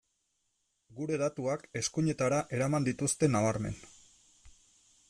[0.99, 3.79] Gure datuak eskuinetara eraman dituzte nabarmen.